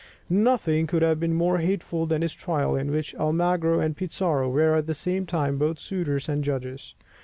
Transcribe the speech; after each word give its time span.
Nothing 0.31 0.87
could 0.87 1.03
have 1.03 1.19
been 1.19 1.35
more 1.35 1.59
hateful 1.59 2.07
than 2.07 2.21
this 2.21 2.33
trial, 2.33 2.75
in 2.75 2.89
which 2.89 3.13
Almagro 3.13 3.79
and 3.79 3.95
Pizarro 3.95 4.49
were 4.49 4.73
at 4.73 4.87
the 4.87 4.95
same 4.95 5.27
time 5.27 5.59
both 5.59 5.77
suitors 5.77 6.27
and 6.27 6.43
judges. 6.43 6.95